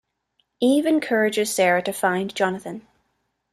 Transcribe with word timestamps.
Eve 0.59 0.87
encourages 0.87 1.53
Sara 1.53 1.83
to 1.83 1.93
find 1.93 2.33
Jonathan. 2.33 2.87